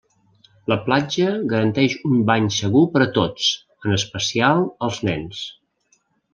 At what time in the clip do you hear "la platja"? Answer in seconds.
0.71-1.27